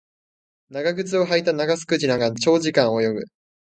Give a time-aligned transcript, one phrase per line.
[0.71, 3.21] 長靴を履いたナガスクジラが長時間泳ぐ